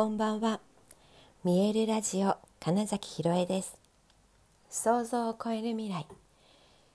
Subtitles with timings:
[0.00, 0.60] こんばんは。
[1.44, 3.76] 見えるラジオ金崎ひろえです。
[4.70, 6.06] 想像を超える未来。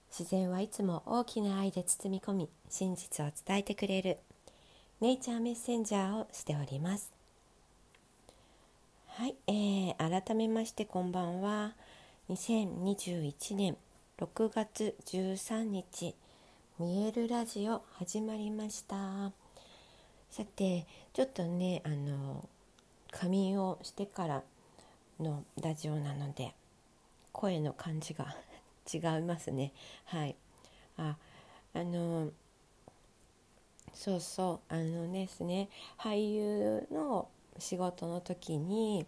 [0.09, 4.17] 自然はいつも大きな愛で包み込み真実を伝えてくれる
[5.01, 7.11] ネイチャーメッセンジャーをしております。
[9.09, 9.95] はい、えー、
[10.25, 11.75] 改めましてこんばんは。
[12.31, 13.77] 2021年
[14.17, 16.15] 6月13日
[16.79, 19.31] 見えるラジオ始まりました。
[20.31, 22.49] さてちょっとねあの
[23.15, 24.43] 仮眠をしてから
[25.21, 26.53] のラジオなので
[27.31, 28.35] 声の感じが
[28.93, 29.71] 違いますね
[30.03, 30.35] はい
[30.97, 31.15] あ
[31.73, 32.29] あの
[33.93, 39.05] そうそうあのですね俳優の仕事の時に、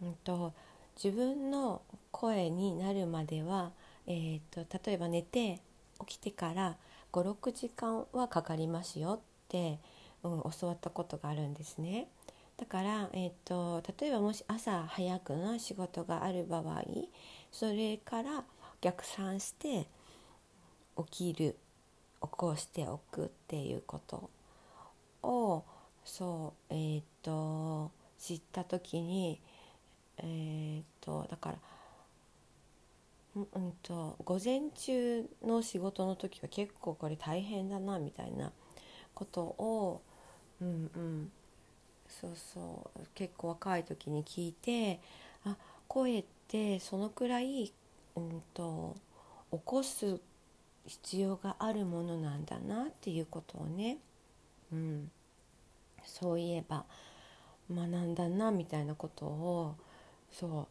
[0.00, 0.52] うんと、
[0.94, 1.82] 自分の
[2.12, 3.72] 声になるまでは、
[4.06, 5.60] えーと、と例えば寝て
[6.06, 6.76] 起きてから
[7.10, 9.80] 56時間はかかりますよって、
[10.22, 12.06] うん、教わったことがあるんですね。
[12.56, 16.84] だから、えーと、例えばもし朝早くの仕事がある場合
[17.50, 18.44] それから
[18.80, 19.86] 逆算して
[21.10, 21.56] 起きる
[22.22, 24.30] 起こしておくっていうこと
[25.22, 25.64] を
[26.04, 29.40] そうえっ、ー、と知った時に
[30.18, 31.56] えっ、ー、とだから
[33.36, 38.52] うんと午前中の仕事の時は結構これ大変だなみたいな
[39.12, 40.02] ことを
[40.60, 41.32] うんうん
[42.08, 45.00] そうそう結構若い時に聞いて
[45.44, 45.56] あ
[45.88, 47.72] 声ってそのくらい、
[48.16, 48.96] うんと、
[49.50, 50.20] 起こす
[50.86, 53.98] 必要があるものなんだなっていうことをね、
[54.72, 55.10] うん、
[56.04, 56.84] そういえば
[57.72, 59.76] 学んだなみたいなことを
[60.30, 60.66] そう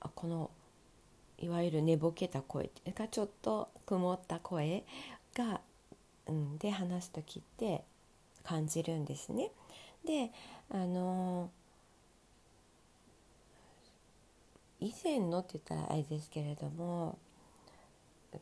[0.00, 0.50] あこの
[1.38, 4.84] いわゆる寝ぼけた声っていうかちょっと曇った声
[5.34, 5.60] が、
[6.28, 7.82] うん、で話す時って
[8.44, 9.50] 感じるんですね。
[10.04, 10.30] で
[10.70, 11.50] あの
[14.80, 17.18] 以前のって言ったらあれですけれども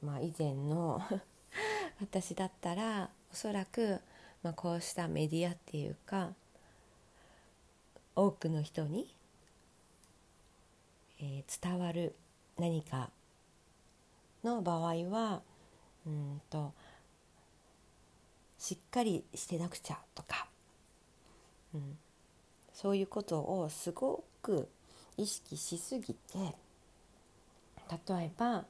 [0.03, 1.03] まあ以前の
[2.01, 4.01] 私だったらおそらく、
[4.43, 6.35] まあ、こうしたメディアっていうか
[8.17, 9.15] 多くの人に、
[11.21, 12.15] えー、伝わる
[12.59, 13.11] 何か
[14.43, 15.43] の場合は
[16.07, 16.73] うんと
[18.59, 20.50] しっかりしてなくちゃとか
[21.75, 21.99] うん、
[22.73, 24.69] そういうことをすごく
[25.17, 26.39] 意識しすぎて
[28.09, 28.65] 例えば、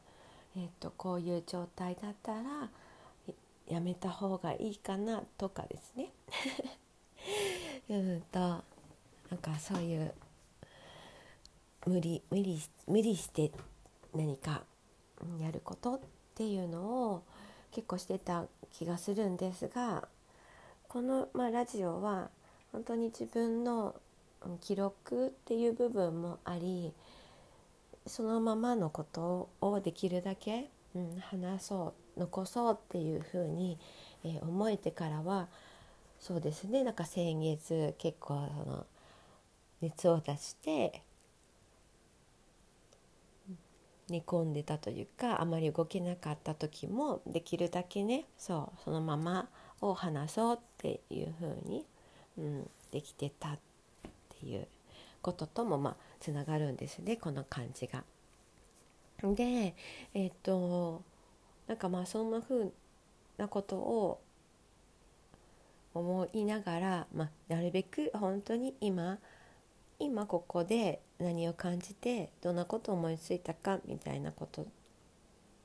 [0.56, 2.70] えーと、こういう状態だったら
[3.68, 6.10] やめた方がいいかなとかですね。
[7.88, 8.64] うんとな
[9.36, 10.12] んかそういう
[11.86, 13.52] 無理無理無理して
[14.14, 14.64] 何か
[15.38, 16.00] やることっ
[16.34, 17.22] ていうのを
[17.70, 20.08] 結構してた気がするんですが
[20.88, 22.30] この、まあ、ラジオは
[22.72, 23.94] 本当に自分の
[24.60, 26.92] 記録っていう部分もあり
[28.06, 33.78] そのままのことをできるだけ、うん、話そう残そうっていうふうに、
[34.24, 35.48] えー、思えてからは
[36.18, 38.86] そうですねなんか先月結構その
[39.80, 41.02] 熱を出して
[44.08, 49.48] 寝込んでたというかあまり動けなかった時もできるだけねそうそのまま
[49.80, 51.84] を話そうっていうふうに
[52.40, 53.58] うん、できてたっ
[54.40, 54.66] ていう
[55.20, 58.04] ことともまあつながるんですねこの感じが。
[59.22, 59.74] で
[60.14, 61.02] えっ、と
[61.68, 62.70] なんかまあそんな風
[63.36, 64.20] なことを
[65.92, 69.18] 思いながら、まあ、なるべく本当に今
[69.98, 74.66] 今ここで何を感じてどんなことを思いついたかみたいなこと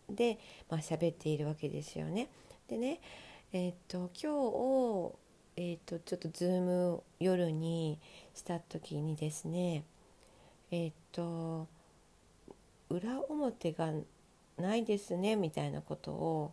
[0.09, 0.38] で、
[0.69, 2.28] まあ喋っているわけですよね。
[2.68, 3.00] でね
[3.53, 5.25] えっ、と今日
[5.58, 7.98] えーと、ちょっとズーム夜に
[8.34, 9.86] した時にですね
[10.70, 11.68] えっ、ー、と
[12.90, 13.92] 裏表が
[14.58, 16.52] ないですねみたいなことを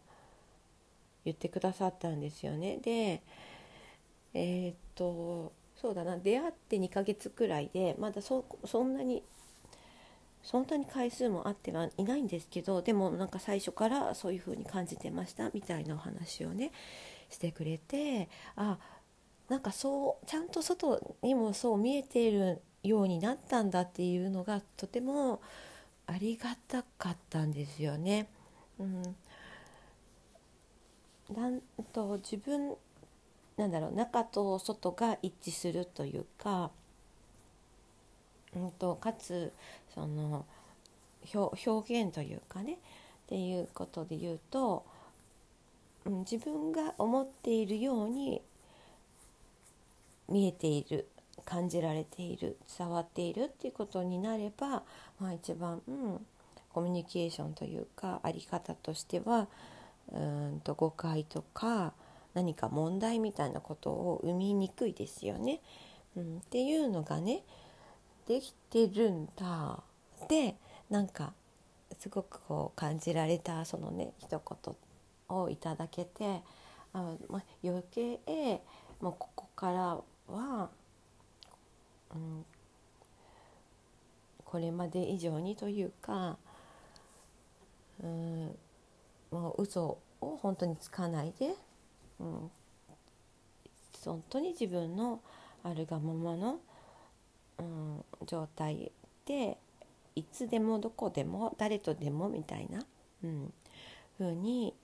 [1.24, 2.78] 言ってくださったんですよね。
[2.78, 3.22] で
[4.34, 9.24] えっ、ー、とそうだな出会って2ヶ月くらいでまだそそんなに
[10.42, 16.72] そんなに回数もあってはいないんですけどでもなんか最初からそういう風に感じてましたみたいなお話をね
[17.30, 18.78] してくれてあ
[19.48, 25.40] なんかそうちゃんと外にもそう見えているようになったんだっていうのがとても
[26.06, 28.28] ありがたかったんですよね。
[28.78, 29.02] うん、
[31.34, 31.60] なん
[31.92, 32.74] と自分
[33.56, 36.70] なんだろう中と外が一致するというか、
[38.56, 39.52] うんと、かつ
[39.94, 40.44] その
[41.34, 42.76] 表現というかねっ
[43.28, 44.84] ていうことで言うと、
[46.04, 48.42] うん、自分が思っているように
[50.28, 51.08] 見えている
[51.44, 54.82] 感じられている伝わっているっていうことになれば、
[55.18, 56.26] まあ、一番、うん、
[56.72, 59.48] コミュニケーションというかあり方としては
[60.12, 61.92] うんと誤解とか
[62.34, 65.60] 何か問題みたいなことを生みにくいですよね。
[66.16, 67.42] うん、っていうのがね
[68.26, 69.82] できてるんだ。
[70.28, 70.56] で
[70.88, 71.32] なんか
[71.98, 74.76] すごくこう感じられたそのね一言
[75.28, 76.42] をいただけて
[76.92, 78.20] あ、まあ、余計
[79.00, 79.98] もうここから
[80.32, 80.70] は、
[82.14, 82.44] うん、
[84.44, 86.36] これまで以上にというか、
[88.02, 88.56] うん、
[89.30, 91.54] もう嘘を本当につかないで、
[92.20, 92.50] うん、
[94.04, 95.20] 本当に自分の
[95.64, 96.60] あるがままの、
[97.58, 98.92] うん、状態
[99.26, 99.58] で
[100.14, 102.84] いつでもどこでも誰とでもみたいな、
[103.24, 103.52] うん、
[104.18, 104.74] 風に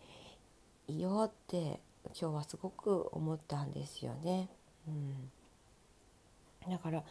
[0.86, 1.80] いようって
[2.18, 4.48] 今日はすごく思ったんですよね。
[4.86, 7.02] うん、だから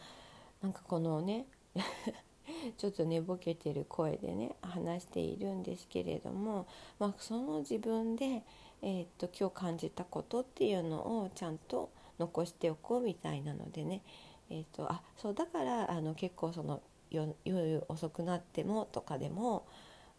[0.60, 1.46] なんかこのね
[2.76, 6.66] ちょっと寝ぼけてる声でね話しているんですけれども、
[6.98, 8.42] まあ、その自分で、
[8.82, 14.02] えー、っと今日感じたことっていうのをちゃんと残しておこうみたいなのでね、
[14.50, 16.80] えー、っとあそうだからあの結構その
[17.10, 19.66] 夜遅くなってもとかでも、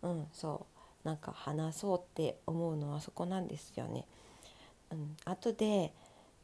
[0.02, 0.66] うん、そ
[1.04, 4.06] うなんか話そうって思うのはそこなんですよね。
[4.92, 5.94] うん、後で、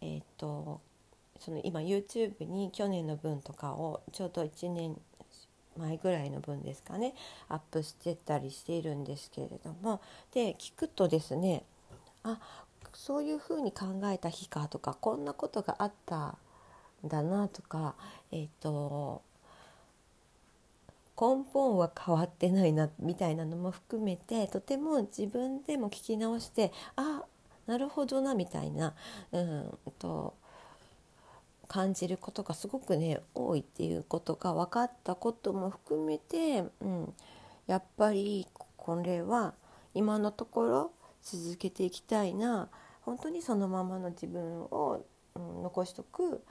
[0.01, 0.81] えー、っと
[1.39, 4.99] その今 YouTube に去年の分とかをちょうど1年
[5.77, 7.13] 前ぐらいの分ですかね
[7.49, 10.01] アップしてたりしているんですけれども
[10.33, 11.63] で聞くとですね
[12.23, 12.39] あ
[12.93, 16.37] そういうふうに考えた日かとかこんなことがあった
[17.07, 17.95] だなとか
[18.31, 19.21] えっ、ー、と
[21.19, 27.23] 根本は変わってないなみたいなのも含めてとても自分でも聞き直してあ
[27.67, 28.93] なるほどなみたいな、
[29.31, 30.35] うんと
[31.67, 37.13] 感じることがすごくね多いっていうことが分かったことも含めて、うん、
[37.65, 38.47] やっぱり
[38.77, 39.55] これは
[39.95, 40.91] 今のところ
[41.23, 42.69] 続けていきたいな。
[43.05, 45.05] 本当にそのままの自分を、
[45.35, 46.43] うん、残しとく。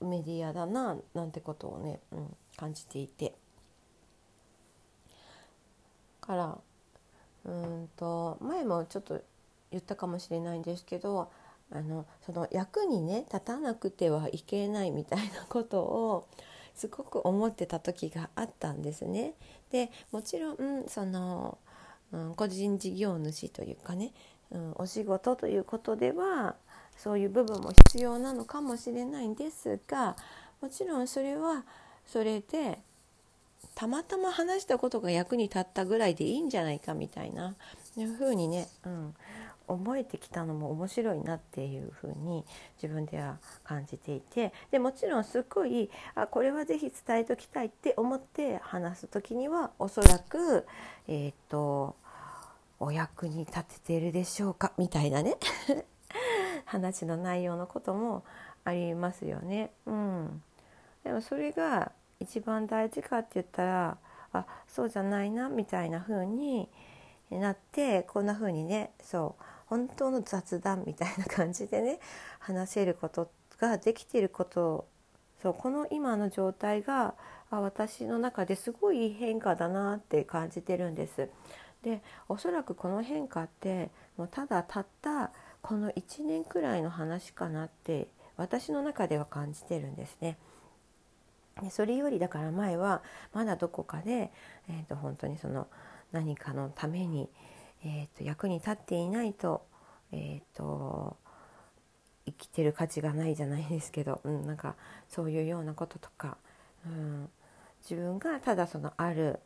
[0.00, 3.34] メディアだななんてことをね、うん、感じていて。
[6.20, 6.58] から
[7.44, 9.22] うんと前もちょっと
[9.70, 11.30] 言ったかもしれないんですけど
[11.70, 16.28] あのその役にね立たなくてはいけないみたいなことを
[16.74, 19.34] すごく思ってた時があったんですね。
[19.70, 21.58] でもちろんその、
[22.12, 24.12] うん、個人事業主というかね、
[24.50, 26.56] うん、お仕事ということでは
[26.96, 30.16] そういう部分も必要なのかもしれないんですが
[30.60, 31.64] もちろんそれは
[32.06, 32.78] それで
[33.74, 37.54] たまたま話したことが役に立ったぐらいでいいんじゃないかみたいな
[37.94, 39.14] ふうにね、うん、
[39.68, 42.44] 覚えてきたのも面白いなっていうふうに
[42.80, 50.66] 自分では感じていてでもちろんすごいあこれは是非伝えときたいって思って話す時にはおそらく
[51.08, 51.96] えっ、と
[52.78, 55.36] お役に立ててるでしょうかみたいなね。
[56.66, 58.22] 話の内容のことも
[58.64, 59.70] ありますよね。
[59.86, 60.42] うん、
[61.04, 63.98] でもそれが一番大事かって言ったら
[64.32, 66.68] あそうじゃないなみたいな風に
[67.30, 71.98] なってこんな風にねそう本当の雑談みたいな感じでね
[72.38, 74.86] 話せることができてること
[75.42, 77.14] そうこの今の状態が
[77.50, 81.28] あ私の中ですごい変化だなって感じてるんです。
[81.82, 85.30] でおそらくこの変化ってもうただたった
[85.66, 88.06] この1年くらいの話かなって
[88.36, 90.38] 私の中では感じてるんですね。
[91.60, 94.30] でそれよりだから前はまだどこかで、
[94.68, 95.66] えー、と本当にその
[96.12, 97.28] 何かのために、
[97.84, 99.66] えー、と役に立っていないと,、
[100.12, 101.16] えーと、
[102.26, 104.76] 生きてる価値がないじゃないですけど、うん、なんか
[105.08, 106.36] そういうようなこととか、
[106.86, 107.28] うん、
[107.82, 109.40] 自分がただそのある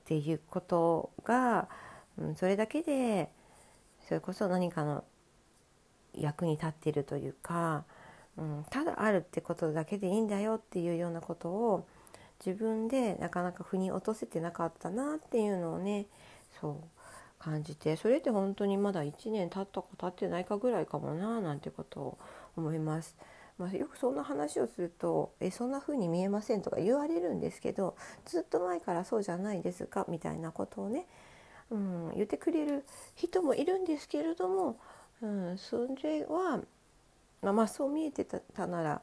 [0.00, 1.68] っていうことが、
[2.16, 3.28] うん、それだけで
[4.08, 5.04] それこそ何かの
[6.14, 7.84] 役に立っているというか、
[8.36, 11.86] うん、ただあるってことだけでいいんだよっていうようなことを
[12.44, 16.06] 自分でなかなか腑に落とせてなかったなっていうのをね
[16.60, 16.74] そう
[17.38, 22.18] 感じてそれって本当にまだ1年経ったか経ってないかぐらいかもななんてことを
[22.56, 23.16] 思います。
[23.56, 27.94] まあ、よくそんな話をすると「えそんな風に見えません」とか言われるんですけど
[28.24, 31.06] ずっと前からそうじゃないですかみたいなことをね、
[31.74, 32.84] うん、言ってくれる
[33.16, 34.76] 人もいるんですけれども、
[35.20, 36.60] うん、それは、
[37.42, 39.02] まあ、まあそう見えてたなら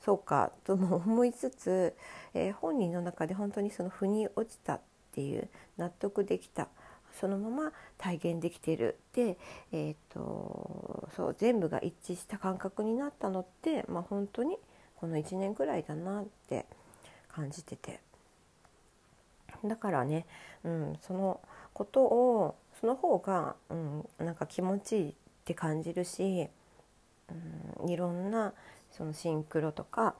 [0.00, 1.96] そうかとも思いつつ、
[2.34, 4.80] えー、本人の中で本当にその腑に落ちたっ
[5.12, 6.68] ていう納得できた
[7.20, 9.38] そのまま体現できてるで、
[9.72, 14.56] えーと、そう全部が一致した感覚になったのって、まあ、本当に
[14.94, 16.66] この1年ぐらいだなって
[17.28, 18.07] 感じてて。
[19.64, 20.26] だからね、
[20.64, 21.40] うん、その
[21.72, 26.48] ことをその方が、うん、なんか気持ちいいって感じるし、
[27.82, 28.52] うん、いろんな
[28.92, 30.14] そのシンクロとか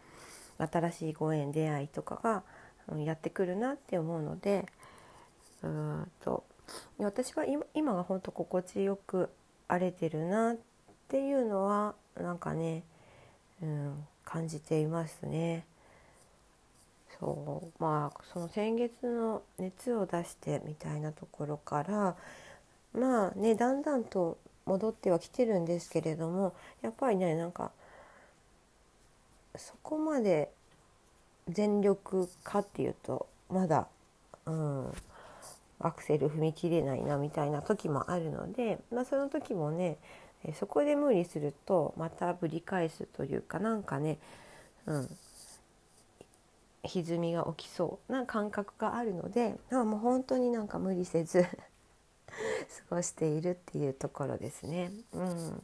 [0.58, 2.42] 新しいご縁出会いとかが、
[2.88, 4.66] うん、やってくるなって思うので
[5.62, 6.44] うんと
[6.98, 9.30] 私は今今が本当心地よく
[9.68, 10.56] 荒れてるなっ
[11.08, 12.82] ていうのはなんかね、
[13.62, 15.64] うん、感じていますね。
[17.20, 17.82] そう。
[17.82, 22.16] まあその先月の熱を出してみたいなところから
[22.92, 27.70] まあねだんだんと戻ってはきてるんですけれどもやっぱりねなんか
[29.56, 30.50] そこまで
[31.48, 33.88] 全力かっていうとまだ、
[34.46, 34.92] うん、
[35.80, 39.96] アクセル踏み切れないなみたいな時もあるので、まあ、その時もね
[40.54, 44.18] そこで無理するとまたぶり返すというかなんかね、
[44.86, 45.16] うん、
[46.84, 51.42] 歪みが起きそうな感覚があるのでもう本当になんか無理せず
[52.88, 54.92] 過ごしているっていうところですね。
[55.12, 55.62] うん、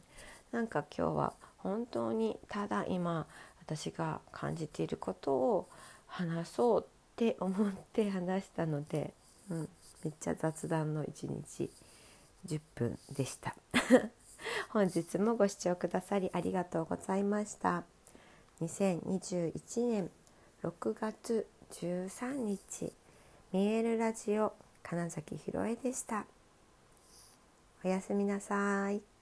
[0.51, 3.27] なんか今日は本当にただ今
[3.61, 5.67] 私が感じていることを
[6.07, 9.13] 話そうって思って話したので、
[9.49, 9.69] うん、
[10.03, 11.69] めっちゃ雑談の一日
[12.45, 13.55] 10分でした。
[14.69, 17.83] 本日もご視聴くださりありがとうございました。
[18.61, 20.11] 2021年
[20.65, 22.91] 6月13日
[23.53, 26.25] 見えるラジオ金崎ひろえでした
[27.83, 29.14] おやすみなさい。